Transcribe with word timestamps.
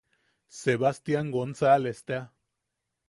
Sebajtian 0.59 1.29
Gonsales 1.35 2.03
tea. 2.09 2.25